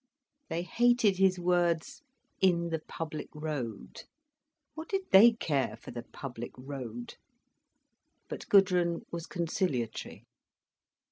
[0.49, 2.01] They hated his words
[2.39, 4.05] "in the public road."
[4.73, 7.17] What did they care for the public road?
[8.27, 10.25] But Gudrun was conciliatory.